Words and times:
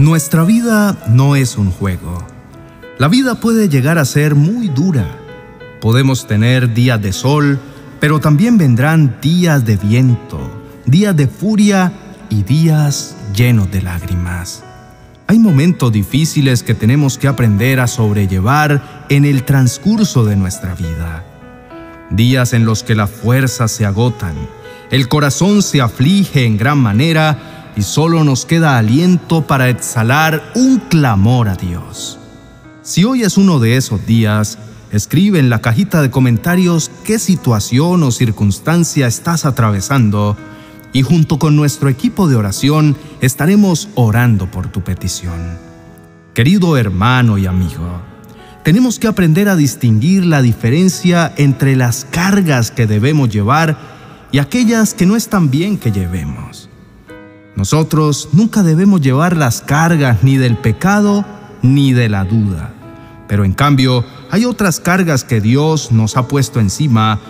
Nuestra 0.00 0.44
vida 0.44 0.96
no 1.08 1.36
es 1.36 1.58
un 1.58 1.70
juego. 1.70 2.26
La 2.98 3.06
vida 3.06 3.34
puede 3.34 3.68
llegar 3.68 3.98
a 3.98 4.06
ser 4.06 4.34
muy 4.34 4.68
dura. 4.68 5.04
Podemos 5.78 6.26
tener 6.26 6.72
días 6.72 7.02
de 7.02 7.12
sol, 7.12 7.60
pero 8.00 8.18
también 8.18 8.56
vendrán 8.56 9.18
días 9.20 9.62
de 9.66 9.76
viento, 9.76 10.40
días 10.86 11.14
de 11.14 11.26
furia 11.26 11.92
y 12.30 12.44
días 12.44 13.14
llenos 13.36 13.70
de 13.70 13.82
lágrimas. 13.82 14.64
Hay 15.26 15.38
momentos 15.38 15.92
difíciles 15.92 16.62
que 16.62 16.72
tenemos 16.72 17.18
que 17.18 17.28
aprender 17.28 17.78
a 17.78 17.86
sobrellevar 17.86 19.04
en 19.10 19.26
el 19.26 19.44
transcurso 19.44 20.24
de 20.24 20.34
nuestra 20.34 20.74
vida. 20.74 21.26
Días 22.08 22.54
en 22.54 22.64
los 22.64 22.82
que 22.82 22.94
las 22.94 23.10
fuerzas 23.10 23.70
se 23.70 23.84
agotan, 23.84 24.34
el 24.90 25.08
corazón 25.08 25.60
se 25.60 25.82
aflige 25.82 26.46
en 26.46 26.56
gran 26.56 26.78
manera 26.78 27.59
y 27.76 27.82
solo 27.82 28.24
nos 28.24 28.46
queda 28.46 28.78
aliento 28.78 29.46
para 29.46 29.68
exhalar 29.68 30.52
un 30.54 30.78
clamor 30.78 31.48
a 31.48 31.54
Dios. 31.54 32.18
Si 32.82 33.04
hoy 33.04 33.22
es 33.22 33.36
uno 33.36 33.58
de 33.58 33.76
esos 33.76 34.06
días, 34.06 34.58
escribe 34.90 35.38
en 35.38 35.50
la 35.50 35.60
cajita 35.60 36.02
de 36.02 36.10
comentarios 36.10 36.90
qué 37.04 37.18
situación 37.18 38.02
o 38.02 38.10
circunstancia 38.10 39.06
estás 39.06 39.44
atravesando 39.44 40.36
y 40.92 41.02
junto 41.02 41.38
con 41.38 41.56
nuestro 41.56 41.88
equipo 41.88 42.28
de 42.28 42.36
oración 42.36 42.96
estaremos 43.20 43.88
orando 43.94 44.50
por 44.50 44.68
tu 44.68 44.82
petición. 44.82 45.58
Querido 46.34 46.76
hermano 46.76 47.38
y 47.38 47.46
amigo, 47.46 48.00
tenemos 48.64 48.98
que 48.98 49.08
aprender 49.08 49.48
a 49.48 49.56
distinguir 49.56 50.24
la 50.24 50.42
diferencia 50.42 51.32
entre 51.36 51.76
las 51.76 52.04
cargas 52.10 52.70
que 52.70 52.86
debemos 52.86 53.28
llevar 53.30 53.78
y 54.32 54.38
aquellas 54.38 54.94
que 54.94 55.06
no 55.06 55.16
están 55.16 55.50
bien 55.50 55.78
que 55.78 55.92
llevemos. 55.92 56.68
Nosotros 57.60 58.30
nunca 58.32 58.62
debemos 58.62 59.02
llevar 59.02 59.36
las 59.36 59.60
cargas 59.60 60.22
ni 60.22 60.38
del 60.38 60.56
pecado 60.56 61.26
ni 61.60 61.92
de 61.92 62.08
la 62.08 62.24
duda. 62.24 62.72
Pero 63.28 63.44
en 63.44 63.52
cambio, 63.52 64.02
hay 64.30 64.46
otras 64.46 64.80
cargas 64.80 65.24
que 65.24 65.42
Dios 65.42 65.92
nos 65.92 66.16
ha 66.16 66.26
puesto 66.26 66.58
encima 66.58 67.20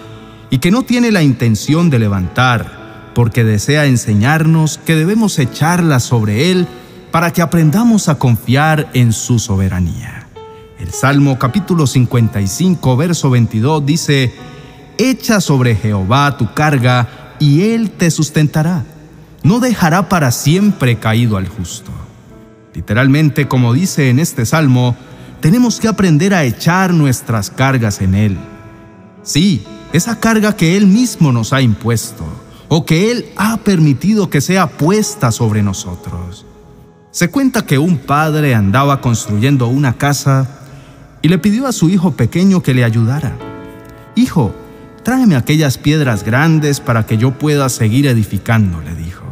y 0.48 0.58
que 0.58 0.70
no 0.70 0.84
tiene 0.84 1.10
la 1.10 1.24
intención 1.24 1.90
de 1.90 1.98
levantar, 1.98 3.10
porque 3.12 3.42
desea 3.42 3.86
enseñarnos 3.86 4.78
que 4.78 4.94
debemos 4.94 5.36
echarlas 5.40 6.04
sobre 6.04 6.52
Él 6.52 6.68
para 7.10 7.32
que 7.32 7.42
aprendamos 7.42 8.08
a 8.08 8.14
confiar 8.14 8.88
en 8.94 9.12
su 9.12 9.40
soberanía. 9.40 10.28
El 10.78 10.92
Salmo 10.92 11.40
capítulo 11.40 11.88
55, 11.88 12.96
verso 12.96 13.30
22 13.30 13.84
dice, 13.84 14.32
Echa 14.96 15.40
sobre 15.40 15.74
Jehová 15.74 16.36
tu 16.36 16.54
carga 16.54 17.34
y 17.40 17.62
Él 17.62 17.90
te 17.90 18.12
sustentará 18.12 18.84
no 19.42 19.60
dejará 19.60 20.08
para 20.08 20.30
siempre 20.30 20.96
caído 20.96 21.36
al 21.36 21.48
justo. 21.48 21.90
Literalmente, 22.74 23.48
como 23.48 23.72
dice 23.72 24.10
en 24.10 24.18
este 24.18 24.46
salmo, 24.46 24.96
tenemos 25.40 25.80
que 25.80 25.88
aprender 25.88 26.34
a 26.34 26.44
echar 26.44 26.92
nuestras 26.92 27.50
cargas 27.50 28.00
en 28.00 28.14
Él. 28.14 28.38
Sí, 29.22 29.64
esa 29.92 30.20
carga 30.20 30.54
que 30.54 30.76
Él 30.76 30.86
mismo 30.86 31.32
nos 31.32 31.52
ha 31.52 31.62
impuesto 31.62 32.24
o 32.68 32.84
que 32.84 33.10
Él 33.10 33.26
ha 33.36 33.56
permitido 33.58 34.30
que 34.30 34.40
sea 34.40 34.68
puesta 34.68 35.32
sobre 35.32 35.62
nosotros. 35.62 36.46
Se 37.10 37.28
cuenta 37.28 37.66
que 37.66 37.78
un 37.78 37.98
padre 37.98 38.54
andaba 38.54 39.00
construyendo 39.00 39.66
una 39.66 39.94
casa 39.94 40.60
y 41.22 41.28
le 41.28 41.38
pidió 41.38 41.66
a 41.66 41.72
su 41.72 41.88
hijo 41.88 42.12
pequeño 42.12 42.62
que 42.62 42.72
le 42.72 42.84
ayudara. 42.84 43.36
Hijo, 44.14 44.54
tráeme 45.02 45.34
aquellas 45.34 45.76
piedras 45.76 46.22
grandes 46.22 46.78
para 46.78 47.06
que 47.06 47.18
yo 47.18 47.32
pueda 47.32 47.68
seguir 47.68 48.06
edificando, 48.06 48.80
le 48.80 48.94
dijo. 48.94 49.29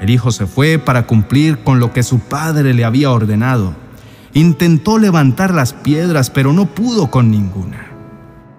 El 0.00 0.08
hijo 0.08 0.32
se 0.32 0.46
fue 0.46 0.78
para 0.78 1.06
cumplir 1.06 1.58
con 1.58 1.78
lo 1.78 1.92
que 1.92 2.02
su 2.02 2.20
padre 2.20 2.72
le 2.72 2.84
había 2.84 3.10
ordenado. 3.10 3.74
Intentó 4.32 4.98
levantar 4.98 5.52
las 5.52 5.74
piedras, 5.74 6.30
pero 6.30 6.54
no 6.54 6.66
pudo 6.66 7.10
con 7.10 7.30
ninguna. 7.30 7.86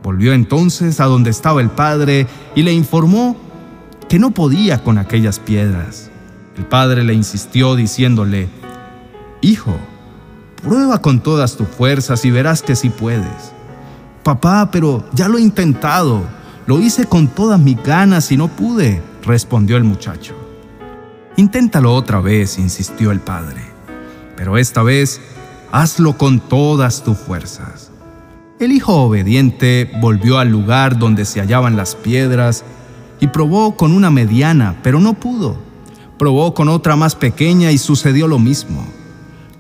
Volvió 0.03 0.33
entonces 0.33 0.99
a 0.99 1.05
donde 1.05 1.31
estaba 1.31 1.61
el 1.61 1.69
padre 1.69 2.27
y 2.55 2.61
le 2.61 2.73
informó 2.73 3.35
que 4.07 4.19
no 4.19 4.31
podía 4.31 4.83
con 4.83 4.99
aquellas 4.99 5.39
piedras. 5.39 6.11
El 6.57 6.65
padre 6.65 7.03
le 7.03 7.13
insistió 7.13 7.75
diciéndole, 7.75 8.47
Hijo, 9.41 9.75
prueba 10.61 11.01
con 11.01 11.21
todas 11.21 11.55
tus 11.55 11.67
fuerzas 11.67 12.23
y 12.23 12.29
verás 12.29 12.61
que 12.61 12.75
sí 12.75 12.89
puedes. 12.89 13.53
Papá, 14.23 14.69
pero 14.71 15.05
ya 15.13 15.27
lo 15.27 15.39
he 15.39 15.41
intentado, 15.41 16.21
lo 16.67 16.79
hice 16.79 17.05
con 17.05 17.27
todas 17.27 17.59
mis 17.59 17.81
ganas 17.81 18.31
y 18.31 18.37
no 18.37 18.47
pude, 18.47 19.01
respondió 19.23 19.77
el 19.77 19.83
muchacho. 19.83 20.40
Inténtalo 21.41 21.95
otra 21.95 22.21
vez, 22.21 22.59
insistió 22.59 23.09
el 23.09 23.19
padre, 23.19 23.63
pero 24.37 24.59
esta 24.59 24.83
vez 24.83 25.19
hazlo 25.71 26.15
con 26.15 26.39
todas 26.39 27.03
tus 27.03 27.17
fuerzas. 27.17 27.89
El 28.59 28.71
hijo 28.71 28.93
obediente 28.93 29.89
volvió 29.99 30.37
al 30.37 30.49
lugar 30.49 30.99
donde 30.99 31.25
se 31.25 31.39
hallaban 31.39 31.75
las 31.75 31.95
piedras 31.95 32.63
y 33.19 33.25
probó 33.25 33.75
con 33.75 33.91
una 33.91 34.11
mediana, 34.11 34.75
pero 34.83 34.99
no 34.99 35.15
pudo. 35.15 35.57
Probó 36.19 36.53
con 36.53 36.69
otra 36.69 36.95
más 36.95 37.15
pequeña 37.15 37.71
y 37.71 37.79
sucedió 37.79 38.27
lo 38.27 38.37
mismo. 38.37 38.85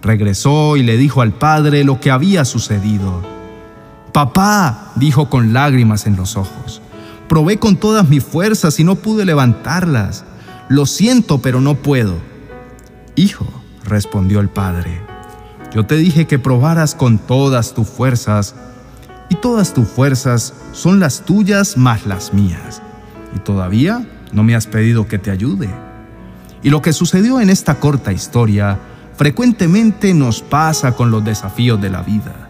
Regresó 0.03 0.77
y 0.77 0.83
le 0.83 0.97
dijo 0.97 1.23
al 1.23 1.33
padre 1.33 1.83
lo 1.83 1.99
que 1.99 2.11
había 2.11 2.45
sucedido. 2.45 3.23
Papá, 4.13 4.91
dijo 4.97 5.31
con 5.31 5.51
lágrimas 5.51 6.05
en 6.05 6.15
los 6.15 6.37
ojos, 6.37 6.79
probé 7.27 7.57
con 7.57 7.75
todas 7.75 8.07
mis 8.07 8.23
fuerzas 8.23 8.79
y 8.79 8.83
no 8.83 8.97
pude 8.97 9.25
levantarlas. 9.25 10.25
Lo 10.71 10.85
siento, 10.85 11.41
pero 11.41 11.59
no 11.59 11.75
puedo. 11.75 12.15
Hijo, 13.17 13.45
respondió 13.83 14.39
el 14.39 14.47
padre, 14.47 15.01
yo 15.75 15.85
te 15.85 15.97
dije 15.97 16.27
que 16.27 16.39
probaras 16.39 16.95
con 16.95 17.17
todas 17.17 17.73
tus 17.73 17.89
fuerzas, 17.89 18.55
y 19.27 19.35
todas 19.35 19.73
tus 19.73 19.85
fuerzas 19.89 20.53
son 20.71 21.01
las 21.01 21.25
tuyas 21.25 21.75
más 21.75 22.05
las 22.05 22.33
mías, 22.33 22.81
y 23.35 23.39
todavía 23.39 24.07
no 24.31 24.43
me 24.43 24.55
has 24.55 24.65
pedido 24.65 25.09
que 25.09 25.19
te 25.19 25.29
ayude. 25.29 25.69
Y 26.63 26.69
lo 26.69 26.81
que 26.81 26.93
sucedió 26.93 27.41
en 27.41 27.49
esta 27.49 27.81
corta 27.81 28.13
historia 28.13 28.79
frecuentemente 29.17 30.13
nos 30.13 30.41
pasa 30.41 30.93
con 30.93 31.11
los 31.11 31.21
desafíos 31.25 31.81
de 31.81 31.89
la 31.89 32.01
vida 32.01 32.47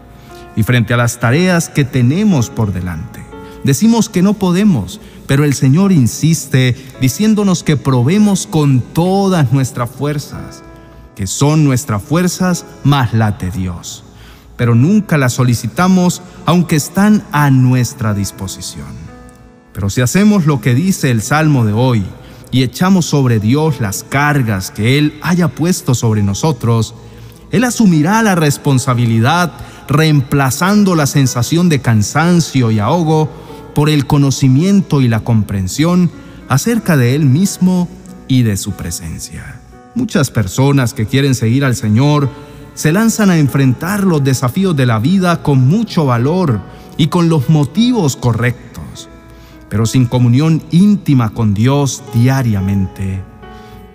y 0.55 0.61
frente 0.61 0.93
a 0.93 0.97
las 0.97 1.19
tareas 1.19 1.69
que 1.69 1.85
tenemos 1.85 2.51
por 2.51 2.71
delante. 2.71 3.25
Decimos 3.63 4.09
que 4.09 4.21
no 4.21 4.35
podemos, 4.35 5.01
pero 5.31 5.45
el 5.45 5.53
Señor 5.53 5.93
insiste 5.93 6.75
diciéndonos 6.99 7.63
que 7.63 7.77
probemos 7.77 8.47
con 8.47 8.81
todas 8.81 9.53
nuestras 9.53 9.89
fuerzas, 9.89 10.61
que 11.15 11.25
son 11.25 11.63
nuestras 11.63 12.03
fuerzas 12.03 12.65
más 12.83 13.13
las 13.13 13.39
de 13.39 13.49
Dios, 13.49 14.03
pero 14.57 14.75
nunca 14.75 15.17
las 15.17 15.31
solicitamos 15.31 16.21
aunque 16.45 16.75
están 16.75 17.23
a 17.31 17.49
nuestra 17.49 18.13
disposición. 18.13 18.89
Pero 19.71 19.89
si 19.89 20.01
hacemos 20.01 20.47
lo 20.47 20.59
que 20.59 20.75
dice 20.75 21.11
el 21.11 21.21
Salmo 21.21 21.63
de 21.63 21.71
hoy 21.71 22.03
y 22.51 22.63
echamos 22.63 23.05
sobre 23.05 23.39
Dios 23.39 23.79
las 23.79 24.03
cargas 24.03 24.69
que 24.69 24.97
Él 24.97 25.17
haya 25.21 25.47
puesto 25.47 25.95
sobre 25.95 26.23
nosotros, 26.23 26.93
Él 27.53 27.63
asumirá 27.63 28.21
la 28.21 28.35
responsabilidad 28.35 29.53
reemplazando 29.87 30.93
la 30.93 31.07
sensación 31.07 31.69
de 31.69 31.79
cansancio 31.79 32.69
y 32.69 32.79
ahogo 32.79 33.29
por 33.73 33.89
el 33.89 34.05
conocimiento 34.05 35.01
y 35.01 35.07
la 35.07 35.21
comprensión 35.21 36.11
acerca 36.49 36.97
de 36.97 37.15
Él 37.15 37.25
mismo 37.25 37.87
y 38.27 38.43
de 38.43 38.57
su 38.57 38.71
presencia. 38.71 39.59
Muchas 39.95 40.31
personas 40.31 40.93
que 40.93 41.05
quieren 41.05 41.35
seguir 41.35 41.65
al 41.65 41.75
Señor 41.75 42.29
se 42.73 42.91
lanzan 42.91 43.29
a 43.29 43.37
enfrentar 43.37 44.03
los 44.03 44.23
desafíos 44.23 44.75
de 44.75 44.85
la 44.85 44.99
vida 44.99 45.43
con 45.43 45.67
mucho 45.67 46.05
valor 46.05 46.61
y 46.97 47.07
con 47.07 47.29
los 47.29 47.49
motivos 47.49 48.15
correctos, 48.15 49.09
pero 49.69 49.85
sin 49.85 50.05
comunión 50.05 50.63
íntima 50.71 51.31
con 51.31 51.53
Dios 51.53 52.03
diariamente, 52.13 53.21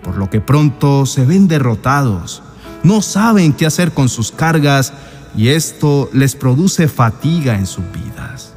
por 0.03 0.17
lo 0.17 0.29
que 0.29 0.41
pronto 0.41 1.05
se 1.05 1.25
ven 1.25 1.47
derrotados, 1.47 2.43
no 2.83 3.01
saben 3.01 3.53
qué 3.53 3.65
hacer 3.65 3.91
con 3.91 4.09
sus 4.09 4.31
cargas 4.31 4.93
y 5.35 5.49
esto 5.49 6.09
les 6.13 6.35
produce 6.35 6.87
fatiga 6.87 7.55
en 7.55 7.65
sus 7.65 7.83
vidas. 7.91 8.53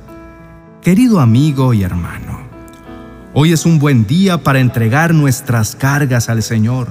Querido 0.82 1.20
amigo 1.20 1.74
y 1.74 1.82
hermano, 1.82 2.40
hoy 3.34 3.52
es 3.52 3.66
un 3.66 3.78
buen 3.78 4.06
día 4.06 4.38
para 4.38 4.60
entregar 4.60 5.12
nuestras 5.12 5.76
cargas 5.76 6.30
al 6.30 6.42
Señor. 6.42 6.88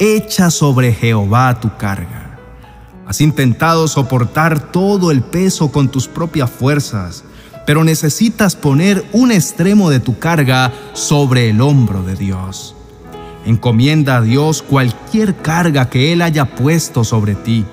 Echa 0.00 0.50
sobre 0.50 0.92
Jehová 0.92 1.60
tu 1.60 1.76
carga. 1.76 2.36
Has 3.06 3.20
intentado 3.20 3.86
soportar 3.86 4.72
todo 4.72 5.12
el 5.12 5.22
peso 5.22 5.70
con 5.70 5.88
tus 5.88 6.08
propias 6.08 6.50
fuerzas, 6.50 7.22
pero 7.64 7.84
necesitas 7.84 8.56
poner 8.56 9.04
un 9.12 9.30
extremo 9.30 9.88
de 9.88 10.00
tu 10.00 10.18
carga 10.18 10.72
sobre 10.92 11.50
el 11.50 11.60
hombro 11.60 12.02
de 12.02 12.16
Dios. 12.16 12.74
Encomienda 13.44 14.16
a 14.16 14.22
Dios 14.22 14.62
cualquier 14.62 15.36
carga 15.36 15.88
que 15.88 16.12
Él 16.12 16.22
haya 16.22 16.56
puesto 16.56 17.04
sobre 17.04 17.36
ti. 17.36 17.64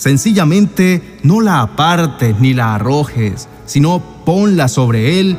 Sencillamente 0.00 1.18
no 1.22 1.42
la 1.42 1.60
apartes 1.60 2.40
ni 2.40 2.54
la 2.54 2.74
arrojes, 2.74 3.48
sino 3.66 4.02
ponla 4.24 4.66
sobre 4.66 5.20
Él 5.20 5.36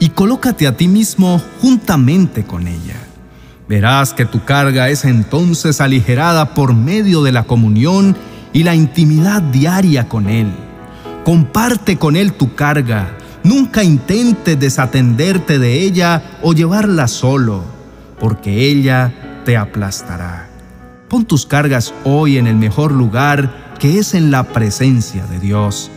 y 0.00 0.08
colócate 0.08 0.66
a 0.66 0.76
ti 0.76 0.88
mismo 0.88 1.40
juntamente 1.62 2.42
con 2.42 2.66
ella. 2.66 2.96
Verás 3.68 4.14
que 4.14 4.24
tu 4.24 4.44
carga 4.44 4.88
es 4.88 5.04
entonces 5.04 5.80
aligerada 5.80 6.54
por 6.54 6.74
medio 6.74 7.22
de 7.22 7.30
la 7.30 7.44
comunión 7.44 8.16
y 8.52 8.64
la 8.64 8.74
intimidad 8.74 9.42
diaria 9.42 10.08
con 10.08 10.28
Él. 10.28 10.50
Comparte 11.24 11.98
con 11.98 12.16
Él 12.16 12.32
tu 12.32 12.56
carga. 12.56 13.16
Nunca 13.44 13.84
intentes 13.84 14.58
desatenderte 14.58 15.60
de 15.60 15.82
ella 15.84 16.40
o 16.42 16.52
llevarla 16.52 17.06
solo, 17.06 17.62
porque 18.18 18.66
ella 18.66 19.42
te 19.44 19.56
aplastará. 19.56 20.48
Pon 21.08 21.24
tus 21.24 21.46
cargas 21.46 21.94
hoy 22.02 22.38
en 22.38 22.48
el 22.48 22.56
mejor 22.56 22.90
lugar 22.90 23.67
que 23.78 23.98
es 23.98 24.14
en 24.14 24.30
la 24.30 24.44
presencia 24.44 25.24
de 25.26 25.38
Dios, 25.38 25.90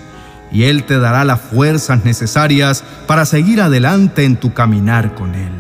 y 0.52 0.64
Él 0.64 0.84
te 0.84 1.00
dará 1.00 1.24
las 1.24 1.42
fuerzas 1.42 2.04
necesarias 2.04 2.84
para 3.08 3.26
seguir 3.26 3.62
adelante 3.62 4.26
en 4.26 4.38
tu 4.38 4.54
caminar 4.54 5.16
con 5.16 5.36
Él. 5.36 5.52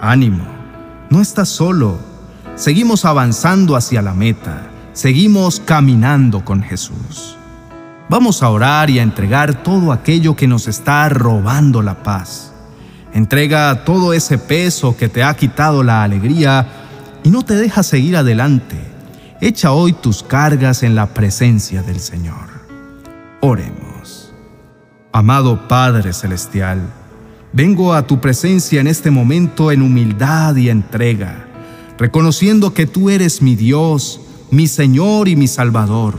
Ánimo 0.00 0.58
no 1.10 1.22
estás 1.22 1.48
solo. 1.48 1.98
Seguimos 2.54 3.04
avanzando 3.04 3.76
hacia 3.76 4.02
la 4.02 4.12
meta. 4.12 4.68
Seguimos 4.92 5.60
caminando 5.60 6.44
con 6.44 6.62
Jesús. 6.62 7.36
Vamos 8.10 8.42
a 8.42 8.50
orar 8.50 8.90
y 8.90 8.98
a 8.98 9.02
entregar 9.02 9.62
todo 9.62 9.92
aquello 9.92 10.36
que 10.36 10.46
nos 10.46 10.68
está 10.68 11.08
robando 11.08 11.82
la 11.82 12.02
paz. 12.02 12.52
Entrega 13.14 13.84
todo 13.84 14.12
ese 14.12 14.36
peso 14.38 14.96
que 14.96 15.08
te 15.08 15.22
ha 15.22 15.34
quitado 15.34 15.82
la 15.82 16.02
alegría 16.02 16.66
y 17.22 17.30
no 17.30 17.42
te 17.42 17.54
deja 17.54 17.82
seguir 17.82 18.16
adelante. 18.16 18.76
Echa 19.40 19.72
hoy 19.72 19.92
tus 19.92 20.22
cargas 20.22 20.82
en 20.82 20.94
la 20.94 21.14
presencia 21.14 21.82
del 21.82 22.00
Señor. 22.00 22.48
Oremos. 23.40 24.32
Amado 25.12 25.68
Padre 25.68 26.12
Celestial, 26.12 26.80
Vengo 27.52 27.94
a 27.94 28.06
tu 28.06 28.20
presencia 28.20 28.80
en 28.80 28.86
este 28.86 29.10
momento 29.10 29.72
en 29.72 29.80
humildad 29.80 30.54
y 30.56 30.68
entrega, 30.68 31.46
reconociendo 31.96 32.74
que 32.74 32.86
tú 32.86 33.08
eres 33.08 33.40
mi 33.40 33.56
Dios, 33.56 34.20
mi 34.50 34.66
Señor 34.68 35.28
y 35.28 35.36
mi 35.36 35.48
Salvador. 35.48 36.18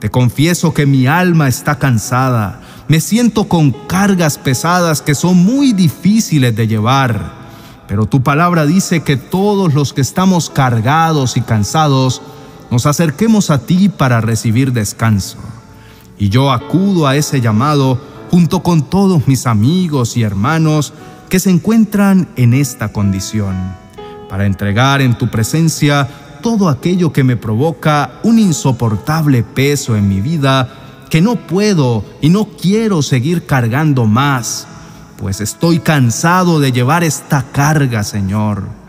Te 0.00 0.10
confieso 0.10 0.74
que 0.74 0.84
mi 0.84 1.06
alma 1.06 1.48
está 1.48 1.78
cansada, 1.78 2.60
me 2.88 3.00
siento 3.00 3.48
con 3.48 3.70
cargas 3.86 4.36
pesadas 4.36 5.00
que 5.00 5.14
son 5.14 5.38
muy 5.38 5.72
difíciles 5.72 6.54
de 6.54 6.66
llevar, 6.66 7.32
pero 7.88 8.04
tu 8.04 8.22
palabra 8.22 8.66
dice 8.66 9.02
que 9.02 9.16
todos 9.16 9.72
los 9.72 9.94
que 9.94 10.02
estamos 10.02 10.50
cargados 10.50 11.38
y 11.38 11.40
cansados, 11.40 12.20
nos 12.70 12.86
acerquemos 12.86 13.50
a 13.50 13.58
ti 13.58 13.88
para 13.88 14.20
recibir 14.20 14.72
descanso. 14.72 15.38
Y 16.18 16.28
yo 16.28 16.52
acudo 16.52 17.06
a 17.06 17.16
ese 17.16 17.40
llamado 17.40 18.00
junto 18.30 18.62
con 18.62 18.82
todos 18.82 19.26
mis 19.26 19.46
amigos 19.46 20.16
y 20.16 20.22
hermanos 20.22 20.92
que 21.28 21.40
se 21.40 21.50
encuentran 21.50 22.28
en 22.36 22.54
esta 22.54 22.92
condición, 22.92 23.56
para 24.28 24.46
entregar 24.46 25.00
en 25.00 25.16
tu 25.16 25.30
presencia 25.30 26.08
todo 26.42 26.68
aquello 26.68 27.12
que 27.12 27.24
me 27.24 27.36
provoca 27.36 28.20
un 28.22 28.38
insoportable 28.38 29.42
peso 29.42 29.96
en 29.96 30.08
mi 30.08 30.20
vida 30.20 30.68
que 31.10 31.20
no 31.20 31.36
puedo 31.36 32.04
y 32.20 32.28
no 32.28 32.46
quiero 32.46 33.02
seguir 33.02 33.44
cargando 33.44 34.06
más, 34.06 34.66
pues 35.18 35.40
estoy 35.40 35.80
cansado 35.80 36.60
de 36.60 36.72
llevar 36.72 37.02
esta 37.02 37.42
carga, 37.52 38.04
Señor. 38.04 38.79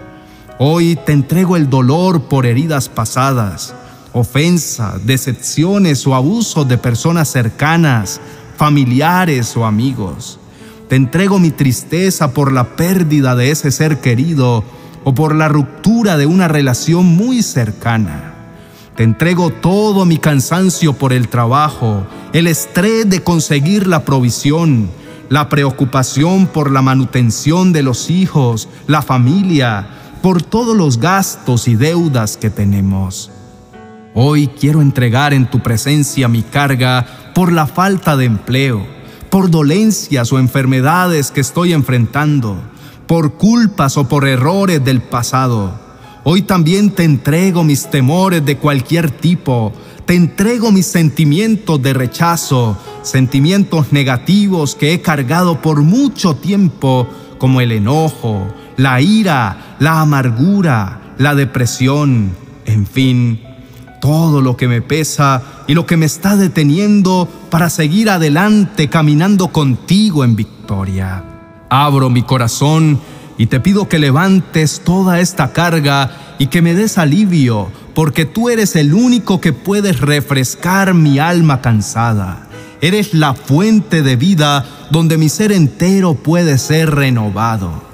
Hoy 0.64 0.96
te 0.96 1.12
entrego 1.12 1.58
el 1.58 1.72
dolor 1.72 2.26
por 2.26 2.46
heridas 2.46 2.88
pasadas, 2.88 3.74
ofensa, 4.14 4.94
decepciones 5.04 6.06
o 6.06 6.14
abusos 6.14 6.68
de 6.68 6.78
personas 6.78 7.30
cercanas, 7.30 8.22
familiares 8.58 9.58
o 9.58 9.66
amigos. 9.66 10.38
Te 10.88 10.98
entrego 10.98 11.40
mi 11.40 11.50
tristeza 11.50 12.36
por 12.36 12.52
la 12.52 12.76
pérdida 12.76 13.36
de 13.36 13.50
ese 13.50 13.72
ser 13.72 14.02
querido 14.02 14.64
o 15.04 15.16
por 15.16 15.34
la 15.34 15.48
ruptura 15.48 16.16
de 16.16 16.28
una 16.28 16.48
relación 16.48 17.08
muy 17.08 17.42
cercana. 17.42 18.36
Te 18.96 19.02
entrego 19.02 19.50
todo 19.50 20.06
mi 20.06 20.20
cansancio 20.20 20.94
por 20.94 21.12
el 21.12 21.28
trabajo, 21.28 22.06
el 22.34 22.46
estrés 22.46 23.10
de 23.10 23.24
conseguir 23.24 23.88
la 23.88 24.06
provisión, 24.06 24.92
la 25.28 25.50
preocupación 25.50 26.46
por 26.46 26.70
la 26.70 26.84
manutención 26.84 27.74
de 27.74 27.82
los 27.82 28.12
hijos, 28.12 28.70
la 28.86 29.02
familia, 29.02 30.01
por 30.22 30.44
todos 30.44 30.78
los 30.78 31.00
gastos 31.00 31.68
y 31.68 31.76
deudas 31.76 32.38
que 32.38 32.50
tenemos. 32.50 33.32
Hoy 34.14 34.48
quiero 34.48 34.82
entregar 34.82 35.34
en 35.34 35.50
tu 35.50 35.62
presencia 35.62 36.28
mi 36.28 36.44
carga 36.44 37.06
por 37.34 37.52
la 37.52 37.66
falta 37.66 38.16
de 38.16 38.26
empleo, 38.26 38.86
por 39.30 39.50
dolencias 39.50 40.32
o 40.32 40.38
enfermedades 40.38 41.32
que 41.32 41.42
estoy 41.42 41.74
enfrentando, 41.74 42.62
por 43.08 43.34
culpas 43.34 43.98
o 43.98 44.08
por 44.08 44.28
errores 44.28 44.84
del 44.84 45.02
pasado. 45.02 45.80
Hoy 46.24 46.44
también 46.44 46.92
te 46.92 47.04
entrego 47.04 47.64
mis 47.64 47.90
temores 47.90 48.46
de 48.46 48.58
cualquier 48.58 49.10
tipo, 49.10 49.74
te 50.06 50.14
entrego 50.14 50.72
mis 50.72 50.86
sentimientos 50.86 51.82
de 51.82 51.94
rechazo, 51.94 52.78
sentimientos 53.02 53.92
negativos 53.92 54.76
que 54.76 54.94
he 54.94 55.02
cargado 55.02 55.62
por 55.62 55.82
mucho 55.82 56.36
tiempo, 56.36 57.08
como 57.40 57.60
el 57.60 57.72
enojo, 57.72 58.46
la 58.78 59.02
ira, 59.02 59.76
la 59.80 60.02
amargura, 60.02 61.14
la 61.18 61.36
depresión, 61.36 62.32
en 62.66 62.86
fin 62.86 63.40
todo 64.02 64.42
lo 64.42 64.58
que 64.58 64.68
me 64.68 64.82
pesa 64.82 65.42
y 65.68 65.74
lo 65.74 65.86
que 65.86 65.96
me 65.96 66.08
está 66.08 66.36
deteniendo 66.36 67.30
para 67.50 67.70
seguir 67.70 68.10
adelante 68.10 68.90
caminando 68.90 69.50
contigo 69.50 70.26
en 70.26 70.36
victoria. 70.36 71.24
Abro 71.70 72.10
mi 72.10 72.24
corazón 72.24 73.00
y 73.38 73.46
te 73.46 73.62
pido 73.62 73.88
que 73.88 74.00
levantes 74.00 74.82
toda 74.84 75.22
esta 75.22 75.54
carga 75.54 76.36
y 76.40 76.48
que 76.48 76.62
me 76.62 76.74
des 76.74 76.98
alivio, 76.98 77.72
porque 77.94 78.26
tú 78.26 78.50
eres 78.50 78.76
el 78.76 78.94
único 78.94 79.40
que 79.40 79.54
puedes 79.54 80.02
refrescar 80.02 80.94
mi 80.96 81.20
alma 81.20 81.62
cansada. 81.62 82.48
Eres 82.82 83.14
la 83.14 83.36
fuente 83.36 84.02
de 84.02 84.16
vida 84.16 84.66
donde 84.90 85.20
mi 85.20 85.30
ser 85.30 85.52
entero 85.52 86.16
puede 86.16 86.58
ser 86.58 86.90
renovado. 86.90 87.91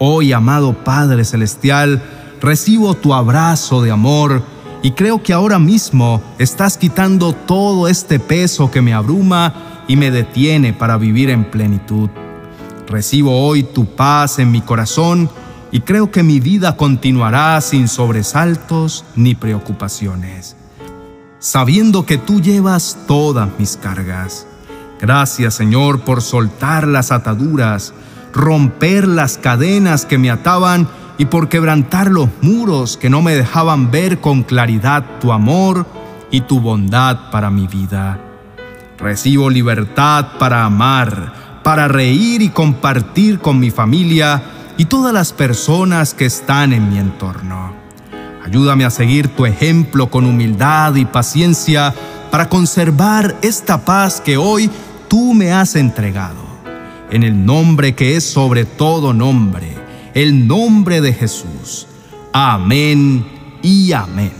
Hoy, 0.00 0.32
amado 0.32 0.84
Padre 0.84 1.24
Celestial, 1.24 2.02
recibo 2.40 2.94
tu 2.94 3.14
abrazo 3.14 3.82
de 3.82 3.90
amor, 3.90 4.42
y 4.80 4.92
creo 4.92 5.22
que 5.22 5.32
ahora 5.32 5.58
mismo 5.58 6.22
estás 6.38 6.78
quitando 6.78 7.32
todo 7.32 7.88
este 7.88 8.20
peso 8.20 8.70
que 8.70 8.80
me 8.80 8.94
abruma 8.94 9.84
y 9.88 9.96
me 9.96 10.10
detiene 10.10 10.72
para 10.72 10.96
vivir 10.98 11.30
en 11.30 11.50
plenitud. 11.50 12.10
Recibo 12.86 13.44
hoy 13.44 13.64
tu 13.64 13.86
paz 13.86 14.38
en 14.38 14.52
mi 14.52 14.60
corazón 14.60 15.28
y 15.72 15.80
creo 15.80 16.10
que 16.10 16.22
mi 16.22 16.38
vida 16.38 16.76
continuará 16.76 17.60
sin 17.60 17.88
sobresaltos 17.88 19.04
ni 19.16 19.34
preocupaciones, 19.34 20.56
sabiendo 21.40 22.06
que 22.06 22.16
tú 22.16 22.40
llevas 22.40 22.98
todas 23.08 23.48
mis 23.58 23.76
cargas. 23.76 24.46
Gracias 25.00 25.54
Señor 25.54 26.02
por 26.02 26.22
soltar 26.22 26.86
las 26.86 27.10
ataduras, 27.10 27.92
romper 28.38 29.08
las 29.08 29.36
cadenas 29.36 30.06
que 30.06 30.16
me 30.16 30.30
ataban 30.30 30.88
y 31.18 31.26
por 31.26 31.48
quebrantar 31.48 32.10
los 32.10 32.28
muros 32.40 32.96
que 32.96 33.10
no 33.10 33.20
me 33.20 33.34
dejaban 33.34 33.90
ver 33.90 34.20
con 34.20 34.44
claridad 34.44 35.04
tu 35.20 35.32
amor 35.32 35.86
y 36.30 36.42
tu 36.42 36.60
bondad 36.60 37.30
para 37.32 37.50
mi 37.50 37.66
vida. 37.66 38.20
Recibo 38.96 39.50
libertad 39.50 40.38
para 40.38 40.64
amar, 40.64 41.60
para 41.64 41.88
reír 41.88 42.40
y 42.40 42.50
compartir 42.50 43.40
con 43.40 43.58
mi 43.58 43.72
familia 43.72 44.40
y 44.76 44.84
todas 44.84 45.12
las 45.12 45.32
personas 45.32 46.14
que 46.14 46.26
están 46.26 46.72
en 46.72 46.88
mi 46.88 46.98
entorno. 46.98 47.72
Ayúdame 48.44 48.84
a 48.84 48.90
seguir 48.90 49.28
tu 49.28 49.46
ejemplo 49.46 50.08
con 50.10 50.24
humildad 50.24 50.94
y 50.94 51.04
paciencia 51.04 51.92
para 52.30 52.48
conservar 52.48 53.36
esta 53.42 53.84
paz 53.84 54.20
que 54.20 54.36
hoy 54.36 54.70
tú 55.08 55.34
me 55.34 55.52
has 55.52 55.74
entregado. 55.74 56.47
En 57.10 57.22
el 57.22 57.44
nombre 57.44 57.94
que 57.94 58.16
es 58.16 58.24
sobre 58.24 58.64
todo 58.64 59.12
nombre 59.12 59.78
el 60.14 60.48
nombre 60.48 61.00
de 61.00 61.12
Jesús. 61.12 61.86
Amén 62.32 63.24
y 63.62 63.92
amén. 63.92 64.32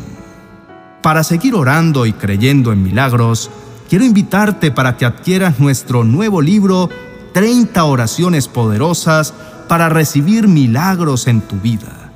Para 1.03 1.23
seguir 1.23 1.55
orando 1.55 2.05
y 2.05 2.13
creyendo 2.13 2.73
en 2.73 2.83
milagros, 2.83 3.49
quiero 3.89 4.05
invitarte 4.05 4.73
para 4.73 4.97
que 4.97 5.05
adquieras 5.07 5.61
nuestro 5.61 6.03
nuevo 6.03 6.43
libro 6.43 6.89
30 7.33 7.85
oraciones 7.85 8.49
poderosas 8.49 9.33
para 9.69 9.89
recibir 9.89 10.49
milagros 10.49 11.29
en 11.29 11.43
tu 11.43 11.55
vida. 11.61 12.11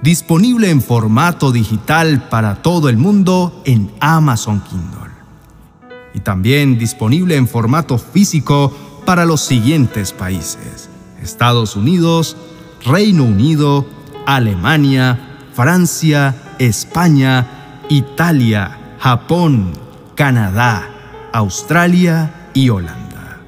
Disponible 0.00 0.70
en 0.70 0.80
formato 0.80 1.52
digital 1.52 2.28
para 2.30 2.62
todo 2.62 2.88
el 2.88 2.96
mundo 2.96 3.62
en 3.66 3.92
Amazon 4.00 4.62
Kindle. 4.62 5.12
Y 6.14 6.20
también 6.20 6.78
disponible 6.78 7.36
en 7.36 7.48
formato 7.48 7.98
físico 7.98 8.72
para 9.04 9.24
los 9.24 9.40
siguientes 9.40 10.12
países. 10.12 10.88
Estados 11.22 11.76
Unidos, 11.76 12.36
Reino 12.84 13.24
Unido, 13.24 13.86
Alemania, 14.26 15.18
Francia, 15.54 16.34
España, 16.58 17.82
Italia, 17.88 18.96
Japón, 18.98 19.72
Canadá, 20.14 21.28
Australia 21.32 22.50
y 22.54 22.68
Holanda. 22.70 23.40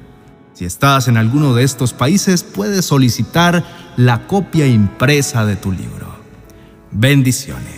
Si 0.53 0.65
estás 0.65 1.07
en 1.07 1.17
alguno 1.17 1.53
de 1.53 1.63
estos 1.63 1.93
países, 1.93 2.43
puedes 2.43 2.85
solicitar 2.85 3.63
la 3.95 4.27
copia 4.27 4.67
impresa 4.67 5.45
de 5.45 5.55
tu 5.55 5.71
libro. 5.71 6.07
Bendiciones. 6.91 7.76